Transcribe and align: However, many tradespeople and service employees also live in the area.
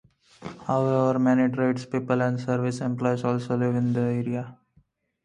However, 0.65 1.19
many 1.19 1.47
tradespeople 1.53 2.23
and 2.23 2.39
service 2.41 2.81
employees 2.81 3.23
also 3.23 3.55
live 3.55 3.75
in 3.75 3.93
the 3.93 3.99
area. 4.01 4.57